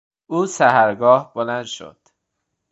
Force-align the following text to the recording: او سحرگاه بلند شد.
او 0.27 0.45
سحرگاه 0.45 1.33
بلند 1.33 1.65
شد. 1.65 1.97